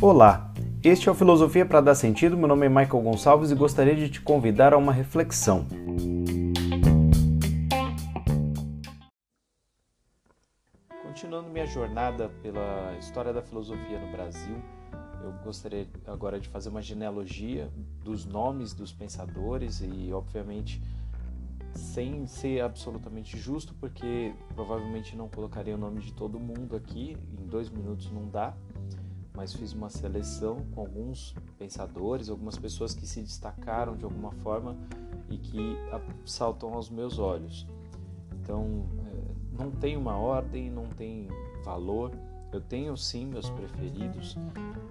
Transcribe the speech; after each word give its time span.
Olá, 0.00 0.52
este 0.82 1.08
é 1.08 1.12
o 1.12 1.14
Filosofia 1.14 1.64
para 1.64 1.80
Dar 1.80 1.94
Sentido. 1.94 2.36
Meu 2.36 2.48
nome 2.48 2.66
é 2.66 2.68
Michael 2.68 3.02
Gonçalves 3.02 3.52
e 3.52 3.54
gostaria 3.54 3.94
de 3.94 4.08
te 4.08 4.20
convidar 4.20 4.74
a 4.74 4.76
uma 4.76 4.92
reflexão. 4.92 5.64
Continuando 11.04 11.50
minha 11.50 11.66
jornada 11.66 12.30
pela 12.42 12.96
história 12.98 13.32
da 13.32 13.42
filosofia 13.42 14.00
no 14.00 14.10
Brasil, 14.10 14.56
eu 15.22 15.32
gostaria 15.44 15.86
agora 16.06 16.40
de 16.40 16.48
fazer 16.48 16.68
uma 16.68 16.82
genealogia 16.82 17.70
dos 18.02 18.24
nomes 18.24 18.72
dos 18.72 18.92
pensadores 18.92 19.80
e, 19.80 20.12
obviamente, 20.12 20.82
sem 21.74 22.26
ser 22.26 22.60
absolutamente 22.60 23.36
justo, 23.38 23.74
porque 23.74 24.34
provavelmente 24.54 25.16
não 25.16 25.28
colocaria 25.28 25.74
o 25.74 25.78
nome 25.78 26.00
de 26.00 26.12
todo 26.12 26.38
mundo 26.38 26.76
aqui, 26.76 27.16
em 27.40 27.46
dois 27.46 27.68
minutos 27.70 28.10
não 28.10 28.28
dá, 28.28 28.54
mas 29.34 29.54
fiz 29.54 29.72
uma 29.72 29.88
seleção 29.88 30.64
com 30.74 30.80
alguns 30.82 31.34
pensadores, 31.58 32.28
algumas 32.28 32.58
pessoas 32.58 32.94
que 32.94 33.06
se 33.06 33.22
destacaram 33.22 33.96
de 33.96 34.04
alguma 34.04 34.30
forma 34.32 34.76
e 35.30 35.38
que 35.38 35.76
saltam 36.26 36.74
aos 36.74 36.90
meus 36.90 37.18
olhos. 37.18 37.66
Então, 38.34 38.84
é, 39.06 39.62
não 39.62 39.70
tem 39.70 39.96
uma 39.96 40.16
ordem, 40.16 40.70
não 40.70 40.86
tem 40.86 41.28
valor 41.64 42.10
eu 42.52 42.60
tenho 42.60 42.96
sim 42.96 43.26
meus 43.26 43.48
preferidos. 43.48 44.36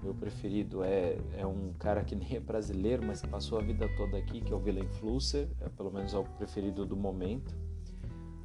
Meu 0.03 0.15
preferido 0.15 0.83
é, 0.83 1.17
é 1.37 1.45
um 1.45 1.73
cara 1.73 2.03
que 2.03 2.15
nem 2.15 2.35
é 2.35 2.39
brasileiro, 2.39 3.05
mas 3.05 3.21
que 3.21 3.27
passou 3.27 3.59
a 3.59 3.61
vida 3.61 3.87
toda 3.95 4.17
aqui, 4.17 4.41
que 4.41 4.51
é 4.51 4.55
o 4.55 4.59
Willem 4.59 4.87
Flusser, 4.87 5.47
é, 5.61 5.69
pelo 5.69 5.91
menos 5.91 6.13
é 6.13 6.17
o 6.17 6.23
preferido 6.23 6.85
do 6.85 6.97
momento. 6.97 7.55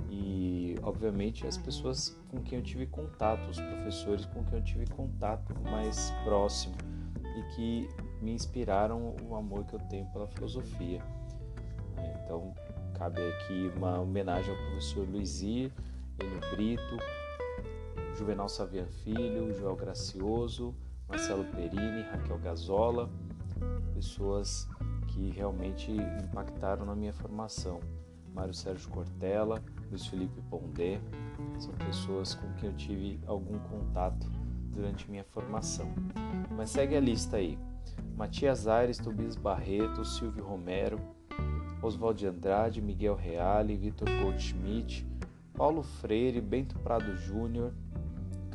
E, 0.09 0.77
obviamente, 0.83 1.47
as 1.47 1.57
pessoas 1.57 2.17
com 2.31 2.41
quem 2.41 2.59
eu 2.59 2.65
tive 2.65 2.87
contato, 2.87 3.51
os 3.51 3.59
professores 3.59 4.25
com 4.27 4.45
quem 4.45 4.59
eu 4.59 4.65
tive 4.65 4.87
contato 4.87 5.53
mais 5.63 6.13
próximo 6.25 6.77
e 7.37 7.43
que 7.55 7.89
me 8.23 8.33
inspiraram 8.33 9.17
o 9.29 9.35
amor 9.35 9.65
que 9.65 9.75
eu 9.75 9.81
tenho 9.91 10.07
pela 10.13 10.29
filosofia. 10.29 11.03
Então, 12.25 12.55
cabe 12.95 13.21
aqui 13.21 13.73
uma 13.77 14.01
homenagem 14.01 14.55
ao 14.55 14.63
professor 14.67 15.07
Luizir, 15.09 15.73
Enio 16.23 16.41
Brito, 16.53 16.99
Juvenal 18.17 18.49
Savian 18.49 18.87
Filho, 18.87 19.53
Joel 19.53 19.77
Gracioso, 19.77 20.75
Marcelo 21.09 21.45
Perini, 21.45 22.03
Raquel 22.11 22.39
Gazola, 22.39 23.11
pessoas 23.95 24.69
que 25.09 25.31
realmente 25.31 25.93
impactaram 25.93 26.87
na 26.87 26.95
minha 26.95 27.13
formação. 27.13 27.79
Mário 28.35 28.55
Sérgio 28.55 28.91
Cortella, 28.91 29.63
Luiz 29.91 30.07
Felipe 30.07 30.41
Pondé, 30.51 31.01
são 31.59 31.73
pessoas 31.75 32.35
com 32.35 32.53
quem 32.55 32.71
eu 32.71 32.77
tive 32.77 33.21
algum 33.27 33.59
contato 33.59 34.31
durante 34.71 35.11
minha 35.11 35.25
formação. 35.25 35.95
Mas 36.57 36.71
segue 36.71 36.97
a 36.97 37.01
lista 37.01 37.37
aí. 37.37 37.59
Matias 38.17 38.67
Aires, 38.67 38.99
Tobias 38.99 39.37
Barreto, 39.37 40.05
Silvio 40.05 40.45
Romero, 40.45 40.99
Oswald 41.83 42.19
de 42.19 42.27
Andrade, 42.27 42.83
Miguel 42.83 43.15
Reale, 43.15 43.77
Vitor 43.77 44.09
Goldschmidt, 44.23 45.07
Paulo 45.55 45.83
Freire, 45.83 46.41
Bento 46.41 46.79
Prado 46.79 47.17
Júnior, 47.17 47.73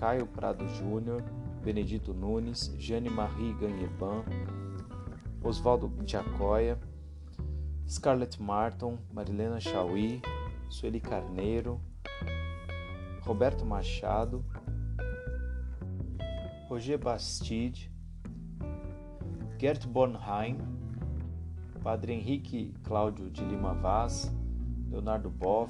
Caio 0.02 0.26
Prado 0.26 0.66
Júnior, 0.68 1.24
Benedito 1.64 2.12
Nunes, 2.12 2.74
Jane 2.80 3.08
Marie 3.08 3.54
Ganheban, 3.54 4.26
Oswaldo 5.44 5.92
Giacoia, 6.04 6.80
Scarlett 7.88 8.40
Martin, 8.40 8.98
Marilena 9.14 9.60
Chauí, 9.60 10.20
Sueli 10.72 11.00
Carneiro, 11.00 11.80
Roberto 13.24 13.64
Machado, 13.64 14.44
Roger 16.68 16.98
Bastide, 16.98 17.92
Gert 19.60 19.86
Bornheim, 19.86 20.58
Padre 21.84 22.14
Henrique 22.16 22.74
Cláudio 22.84 23.30
de 23.30 23.46
Lima 23.46 23.76
Vaz, 23.76 24.32
Leonardo 24.90 25.30
Boff, 25.30 25.70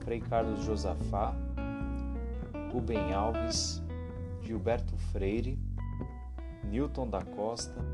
Frei 0.00 0.20
Carlos 0.20 0.66
Josafá, 0.66 1.32
Rubem 2.72 3.12
Alves, 3.12 3.82
Gilberto 4.42 4.96
Freire, 5.10 5.58
Newton 6.64 7.08
da 7.08 7.22
Costa, 7.24 7.84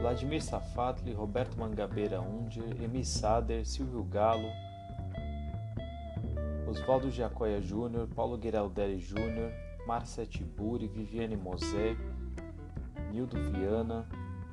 Vladimir 0.00 0.42
Safatli, 0.42 1.12
Roberto 1.12 1.56
Mangabeira 1.58 2.20
Unger, 2.20 2.82
Emi 2.82 3.04
Sader, 3.04 3.64
Silvio 3.64 4.02
Galo, 4.04 4.48
Oswaldo 6.68 7.08
Giacoia 7.10 7.60
Júnior, 7.60 8.08
Paulo 8.08 8.36
Guiraldelli 8.36 8.98
Júnior, 8.98 9.52
Márcia 9.86 10.26
Tiburi, 10.26 10.88
Viviane 10.88 11.36
Mosé, 11.36 11.96
Nildo 13.12 13.38
Viana, 13.50 14.06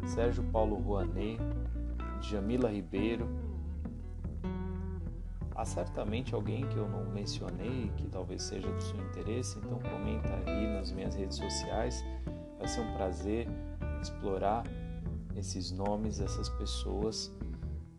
Sérgio 0.05 0.43
Paulo 0.51 0.75
Rouanet, 0.75 1.39
Jamila 2.21 2.69
Ribeiro, 2.69 3.27
Há 5.55 5.65
certamente 5.65 6.33
alguém 6.33 6.67
que 6.67 6.77
eu 6.77 6.87
não 6.87 7.05
mencionei, 7.11 7.91
que 7.95 8.07
talvez 8.07 8.43
seja 8.43 8.67
do 8.67 8.81
seu 8.81 8.99
interesse, 8.99 9.59
então 9.59 9.79
comenta 9.79 10.29
aí 10.45 10.67
nas 10.73 10.91
minhas 10.91 11.15
redes 11.15 11.37
sociais. 11.37 12.03
Vai 12.57 12.67
ser 12.67 12.81
um 12.81 12.93
prazer 12.93 13.47
explorar 14.01 14.63
esses 15.35 15.71
nomes 15.71 16.17
dessas 16.17 16.49
pessoas. 16.49 17.31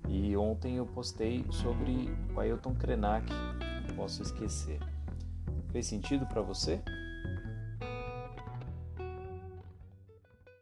E 0.08 0.36
ontem 0.36 0.76
eu 0.76 0.86
postei 0.86 1.44
sobre 1.50 2.12
o 2.34 2.40
Ailton 2.40 2.74
Krenak, 2.74 3.32
posso 3.94 4.22
esquecer. 4.22 4.80
Fez 5.70 5.86
sentido 5.86 6.26
para 6.26 6.42
você? 6.42 6.82